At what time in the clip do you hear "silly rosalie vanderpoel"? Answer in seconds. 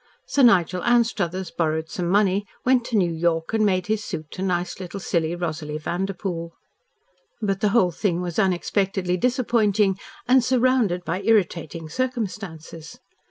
4.99-6.53